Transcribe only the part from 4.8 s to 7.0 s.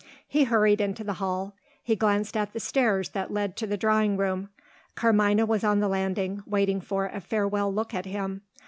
Carmina was on the landing, waiting